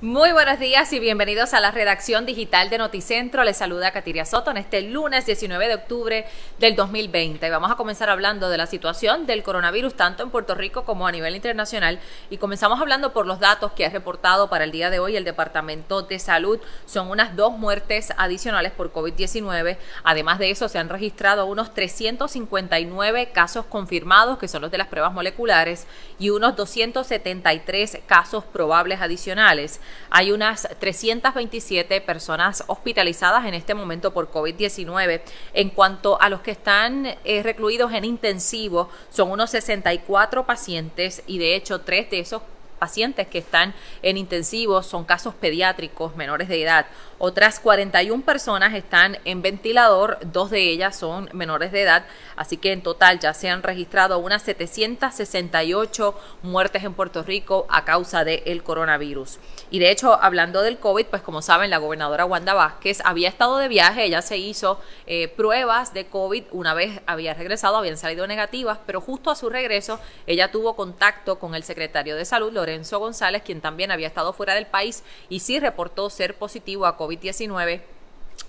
[0.00, 3.42] Muy buenos días y bienvenidos a la redacción digital de Noticentro.
[3.42, 6.24] Les saluda Katiria Soto en este lunes 19 de octubre
[6.60, 7.44] del 2020.
[7.44, 11.08] Y vamos a comenzar hablando de la situación del coronavirus tanto en Puerto Rico como
[11.08, 11.98] a nivel internacional.
[12.30, 15.24] Y comenzamos hablando por los datos que ha reportado para el día de hoy el
[15.24, 16.60] Departamento de Salud.
[16.86, 19.78] Son unas dos muertes adicionales por COVID-19.
[20.04, 24.86] Además de eso, se han registrado unos 359 casos confirmados, que son los de las
[24.86, 25.88] pruebas moleculares,
[26.20, 29.80] y unos 273 casos probables adicionales.
[30.10, 35.20] Hay unas 327 personas hospitalizadas en este momento por COVID-19.
[35.54, 41.38] En cuanto a los que están eh, recluidos en intensivo, son unos 64 pacientes y
[41.38, 42.42] de hecho tres de esos
[42.78, 46.86] pacientes que están en intensivos son casos pediátricos menores de edad.
[47.18, 52.04] Otras 41 personas están en ventilador, dos de ellas son menores de edad,
[52.36, 57.84] así que en total ya se han registrado unas 768 muertes en Puerto Rico a
[57.84, 59.38] causa del coronavirus.
[59.70, 63.58] Y de hecho, hablando del COVID, pues como saben, la gobernadora Wanda Vázquez había estado
[63.58, 68.28] de viaje, ella se hizo eh, pruebas de COVID, una vez había regresado, habían salido
[68.28, 69.98] negativas, pero justo a su regreso
[70.28, 72.67] ella tuvo contacto con el secretario de salud, Lorenzo
[72.98, 77.82] González, quien también había estado fuera del país y sí reportó ser positivo a COVID-19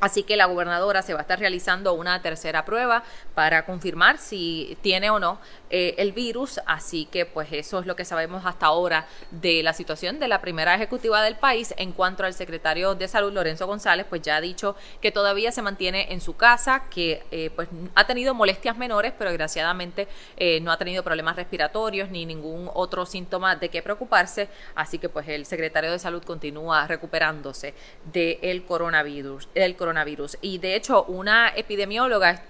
[0.00, 3.02] Así que la gobernadora se va a estar realizando una tercera prueba
[3.34, 6.60] para confirmar si tiene o no eh, el virus.
[6.66, 10.40] Así que pues eso es lo que sabemos hasta ahora de la situación de la
[10.40, 11.74] primera ejecutiva del país.
[11.78, 15.62] En cuanto al secretario de salud, Lorenzo González, pues ya ha dicho que todavía se
[15.62, 20.70] mantiene en su casa, que eh, pues ha tenido molestias menores, pero desgraciadamente eh, no
[20.70, 24.48] ha tenido problemas respiratorios ni ningún otro síntoma de qué preocuparse.
[24.76, 27.74] Así que pues el secretario de salud continúa recuperándose
[28.12, 29.48] del coronavirus.
[29.54, 29.87] Del coronavirus
[30.40, 32.42] Y de hecho, una epidemióloga,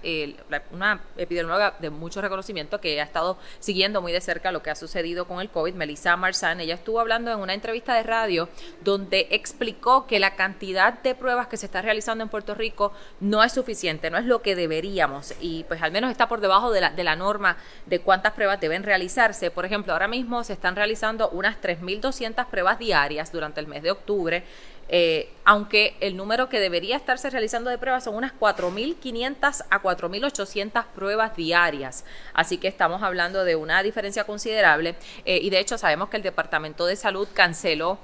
[0.71, 4.75] una epidemióloga de mucho reconocimiento que ha estado siguiendo muy de cerca lo que ha
[4.75, 8.49] sucedido con el COVID, Melissa Marzán, ella estuvo hablando en una entrevista de radio
[8.81, 13.43] donde explicó que la cantidad de pruebas que se está realizando en Puerto Rico no
[13.43, 16.81] es suficiente, no es lo que deberíamos y pues al menos está por debajo de
[16.81, 19.51] la, de la norma de cuántas pruebas deben realizarse.
[19.51, 23.91] Por ejemplo, ahora mismo se están realizando unas 3.200 pruebas diarias durante el mes de
[23.91, 24.43] octubre.
[24.89, 30.85] Eh, aunque el número que debería estarse realizando de pruebas son unas 4.500 a 4.800
[30.95, 32.05] pruebas diarias.
[32.33, 34.95] Así que estamos hablando de una diferencia considerable
[35.25, 37.99] eh, y de hecho sabemos que el Departamento de Salud canceló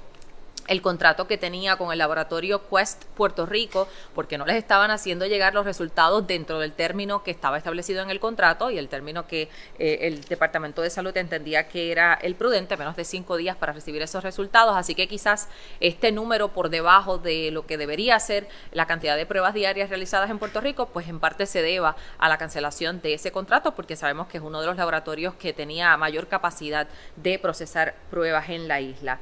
[0.66, 5.26] el contrato que tenía con el laboratorio Quest Puerto Rico, porque no les estaban haciendo
[5.26, 9.26] llegar los resultados dentro del término que estaba establecido en el contrato y el término
[9.26, 13.56] que eh, el Departamento de Salud entendía que era el prudente, menos de cinco días
[13.56, 14.76] para recibir esos resultados.
[14.76, 15.48] Así que quizás
[15.80, 20.30] este número por debajo de lo que debería ser la cantidad de pruebas diarias realizadas
[20.30, 23.96] en Puerto Rico, pues en parte se deba a la cancelación de ese contrato, porque
[23.96, 28.68] sabemos que es uno de los laboratorios que tenía mayor capacidad de procesar pruebas en
[28.68, 29.18] la isla.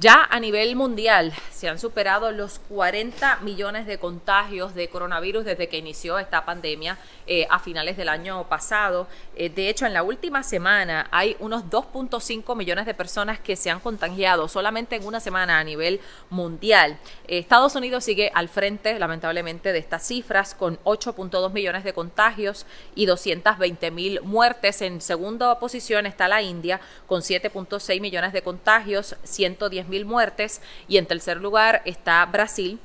[0.00, 5.68] Ya a nivel mundial se han superado los 40 millones de contagios de coronavirus desde
[5.68, 9.08] que inició esta pandemia eh, a finales del año pasado.
[9.34, 13.70] Eh, de hecho, en la última semana hay unos 2.5 millones de personas que se
[13.70, 16.00] han contagiado solamente en una semana a nivel
[16.30, 16.96] mundial.
[17.26, 23.06] Estados Unidos sigue al frente, lamentablemente, de estas cifras con 8.2 millones de contagios y
[23.06, 24.80] 220 mil muertes.
[24.80, 30.96] En segunda posición está la India con 7.6 millones de contagios, 110 mil muertes y
[30.96, 32.78] en tercer lugar está Brasil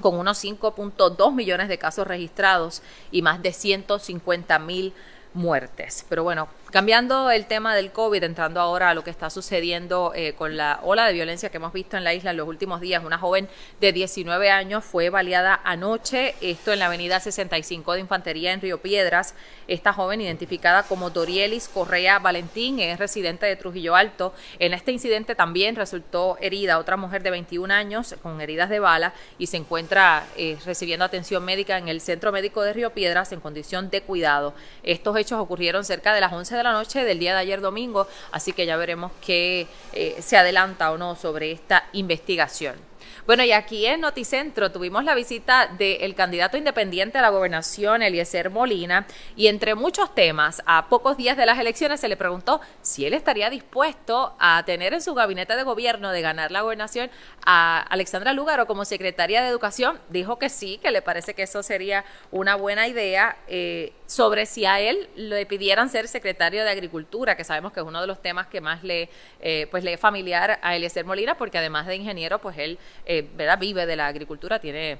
[0.00, 4.94] con unos 5.2 millones de casos registrados y más de 150 mil
[5.34, 6.04] muertes.
[6.08, 10.34] Pero bueno, Cambiando el tema del COVID, entrando ahora a lo que está sucediendo eh,
[10.34, 13.02] con la ola de violencia que hemos visto en la isla en los últimos días,
[13.04, 13.48] una joven
[13.80, 18.78] de 19 años fue baleada anoche, esto en la avenida 65 de Infantería en Río
[18.78, 19.34] Piedras.
[19.66, 24.32] Esta joven, identificada como Dorielis Correa Valentín, es residente de Trujillo Alto.
[24.60, 29.12] En este incidente también resultó herida otra mujer de 21 años con heridas de bala
[29.38, 33.40] y se encuentra eh, recibiendo atención médica en el Centro Médico de Río Piedras en
[33.40, 34.54] condición de cuidado.
[34.84, 37.60] Estos hechos ocurrieron cerca de las 11 de de la noche del día de ayer
[37.60, 42.89] domingo, así que ya veremos qué eh, se adelanta o no sobre esta investigación.
[43.26, 48.50] Bueno, y aquí en Noticentro tuvimos la visita del candidato independiente a la gobernación, Eliezer
[48.50, 53.06] Molina, y entre muchos temas, a pocos días de las elecciones se le preguntó si
[53.06, 57.10] él estaría dispuesto a tener en su gabinete de gobierno de ganar la gobernación
[57.44, 60.00] a Alexandra Lúgaro como secretaria de Educación.
[60.08, 64.64] Dijo que sí, que le parece que eso sería una buena idea eh, sobre si
[64.66, 68.20] a él le pidieran ser secretario de Agricultura, que sabemos que es uno de los
[68.20, 69.08] temas que más le,
[69.40, 73.28] eh, pues le es familiar a Eliezer Molina, porque además de ingeniero, pues él eh,
[73.36, 73.58] ¿verdad?
[73.58, 74.98] vive de la agricultura, tiene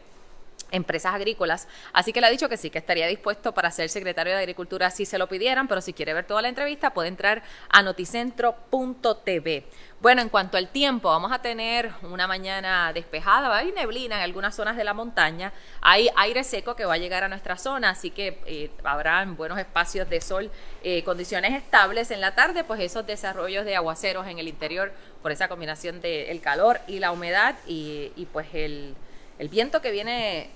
[0.71, 1.69] empresas agrícolas.
[1.93, 4.91] Así que le ha dicho que sí, que estaría dispuesto para ser secretario de Agricultura
[4.91, 9.65] si se lo pidieran, pero si quiere ver toda la entrevista puede entrar a noticentro.tv.
[10.01, 14.17] Bueno, en cuanto al tiempo, vamos a tener una mañana despejada, va a haber neblina
[14.17, 15.53] en algunas zonas de la montaña,
[15.83, 19.59] hay aire seco que va a llegar a nuestra zona, así que eh, habrán buenos
[19.59, 20.51] espacios de sol,
[20.83, 24.91] eh, condiciones estables en la tarde, pues esos desarrollos de aguaceros en el interior
[25.21, 28.95] por esa combinación del calor y la humedad y, y pues el
[29.41, 30.51] el viento que viene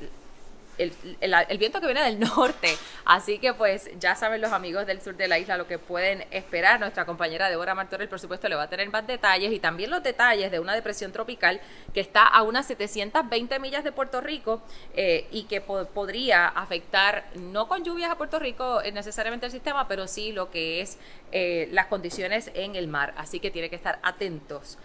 [0.79, 2.77] el, viento que viene del norte.
[3.05, 6.25] Así que pues ya saben los amigos del sur de la isla lo que pueden
[6.31, 6.81] esperar.
[6.81, 10.03] Nuestra compañera Débora Martorell, por supuesto, le va a tener más detalles y también los
[10.03, 11.61] detalles de una depresión tropical
[11.93, 14.63] que está a unas 720 millas de Puerto Rico
[14.95, 19.89] eh, y que podría afectar, no con lluvias a Puerto Rico eh, necesariamente el sistema,
[19.89, 20.99] pero sí lo que es
[21.33, 23.15] eh, las condiciones en el mar.
[23.17, 24.79] Así que tiene que estar atentos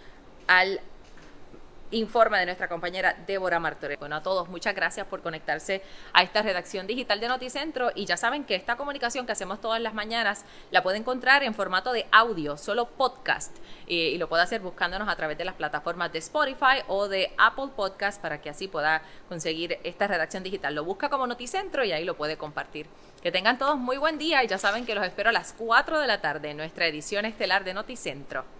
[0.46, 0.80] al
[1.90, 3.98] informe de nuestra compañera Débora Martorell.
[3.98, 5.82] Bueno, a todos, muchas gracias por conectarse
[6.12, 9.80] a esta redacción digital de Noticentro y ya saben que esta comunicación que hacemos todas
[9.80, 13.56] las mañanas la puede encontrar en formato de audio, solo podcast,
[13.86, 17.68] y, lo puede hacer buscándonos a través de las plataformas de Spotify o de Apple
[17.74, 20.74] Podcast para que así pueda conseguir esta redacción digital.
[20.74, 22.86] Lo busca como Noticentro y ahí lo puede compartir.
[23.22, 26.00] Que tengan todos muy buen día y ya saben que los espero a las 4
[26.00, 28.59] de la tarde en nuestra edición estelar de Noticentro.